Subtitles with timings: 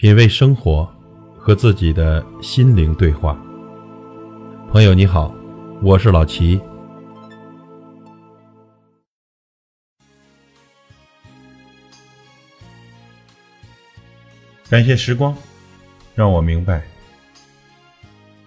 [0.00, 0.90] 品味生活，
[1.36, 3.38] 和自己的心灵对话。
[4.70, 5.30] 朋友你好，
[5.82, 6.58] 我是老齐。
[14.70, 15.36] 感谢时光，
[16.14, 16.82] 让我明白。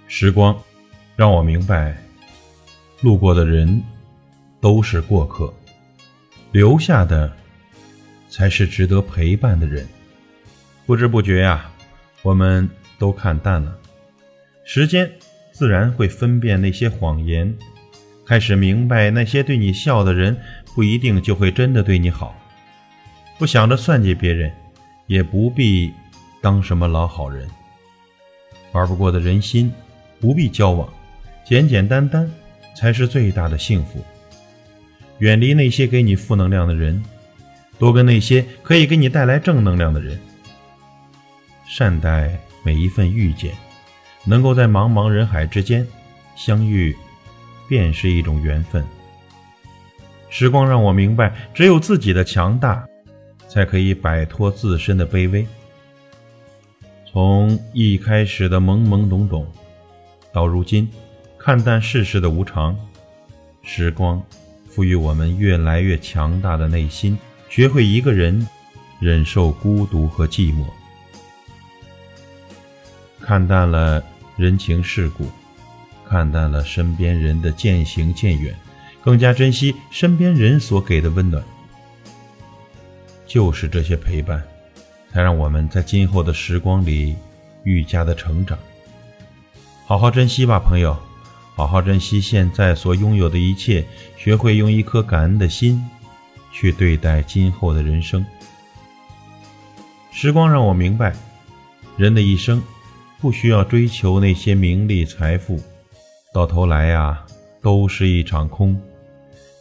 [0.08, 0.60] 时光，
[1.16, 1.96] 让我明白，
[3.02, 3.80] 路过的人
[4.60, 5.54] 都是过客，
[6.52, 7.32] 留下的
[8.28, 9.88] 才是值得陪伴的人。
[10.86, 11.72] 不知不觉呀，
[12.22, 12.70] 我们
[13.00, 13.74] 都看淡了。
[14.66, 15.10] 时间
[15.52, 17.54] 自然会分辨那些谎言，
[18.26, 20.36] 开始明白那些对你笑的人，
[20.76, 22.36] 不一定就会真的对你好。
[23.40, 24.52] 不想着算计别人，
[25.08, 25.94] 也不必
[26.42, 27.48] 当什么老好人。
[28.74, 29.72] 玩不过的人心，
[30.20, 30.92] 不必交往，
[31.46, 32.30] 简简单单
[32.76, 34.04] 才是最大的幸福。
[35.20, 37.02] 远离那些给你负能量的人，
[37.80, 40.20] 多跟那些可以给你带来正能量的人。
[41.76, 43.52] 善待每一份遇见，
[44.26, 45.84] 能够在茫茫人海之间
[46.36, 46.96] 相遇，
[47.68, 48.86] 便是一种缘分。
[50.30, 52.86] 时光让我明白，只有自己的强大，
[53.48, 55.48] 才可以摆脱自身的卑微。
[57.12, 59.52] 从一开始的懵懵懂懂，
[60.32, 60.88] 到如今
[61.40, 62.78] 看淡世事的无常，
[63.64, 64.22] 时光
[64.70, 67.18] 赋予我们越来越强大的内心，
[67.50, 68.48] 学会一个人
[69.00, 70.68] 忍受孤独和寂寞。
[73.26, 74.04] 看淡了
[74.36, 75.26] 人情世故，
[76.06, 78.54] 看淡了身边人的渐行渐远，
[79.02, 81.42] 更加珍惜身边人所给的温暖。
[83.26, 84.44] 就是这些陪伴，
[85.10, 87.16] 才让我们在今后的时光里
[87.64, 88.60] 愈加的成长。
[89.86, 90.98] 好好珍惜吧，朋友，
[91.56, 93.86] 好好珍惜现在所拥有的一切，
[94.18, 95.82] 学会用一颗感恩的心
[96.52, 98.26] 去对待今后的人生。
[100.12, 101.16] 时光让我明白，
[101.96, 102.62] 人的一生。
[103.24, 105.58] 不需要追求那些名利财富，
[106.34, 107.26] 到头来呀，
[107.62, 108.78] 都是一场空。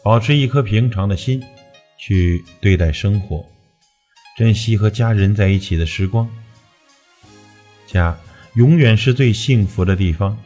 [0.03, 1.41] 保持一颗平常的心，
[1.97, 3.47] 去对待生活，
[4.37, 6.29] 珍惜和家人在一起的时光。
[7.87, 8.19] 家
[8.55, 10.37] 永远是最幸福的地方，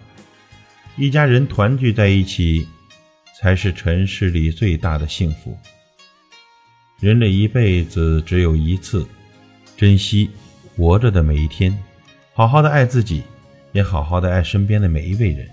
[0.98, 2.68] 一家人团聚在一起，
[3.40, 5.56] 才是尘世里最大的幸福。
[7.00, 9.06] 人这一辈子只有一次，
[9.74, 10.28] 珍惜
[10.76, 11.74] 活着的每一天。
[12.36, 13.22] 好好的爱自己，
[13.72, 15.48] 也好好的爱身边的每一位人。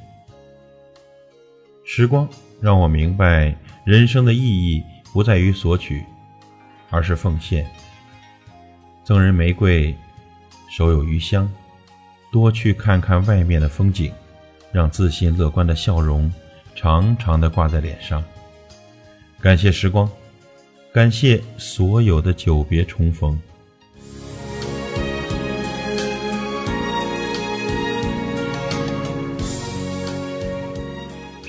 [1.86, 2.28] 时光
[2.60, 3.56] 让我明白，
[3.86, 4.84] 人生的意义
[5.14, 6.04] 不在于索取，
[6.90, 7.66] 而是奉献。
[9.06, 9.96] 赠人玫瑰，
[10.70, 11.50] 手有余香。
[12.34, 14.12] 多去看看外面的风景，
[14.70, 16.30] 让自信乐观的笑容
[16.76, 18.22] 长长的挂在脸上。
[19.40, 20.12] 感谢时光，
[20.92, 23.40] 感谢所有的久别重逢。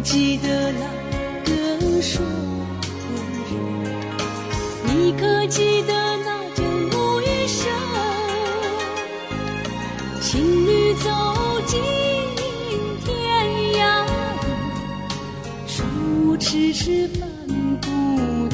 [0.00, 0.80] 记得那
[1.44, 2.24] 个说
[3.50, 3.52] 日，
[4.86, 5.92] 你可记得
[6.24, 7.68] 那阵雨声？
[10.20, 11.10] 情侣走
[11.66, 11.80] 进
[13.04, 13.06] 天
[13.74, 14.10] 涯路，
[15.66, 15.82] 手
[16.38, 17.28] 迟迟办
[17.80, 18.47] 不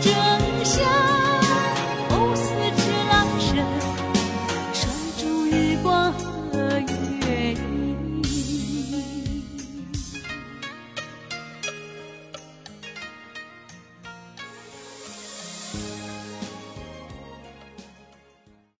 [0.00, 0.12] 正
[0.64, 1.17] 香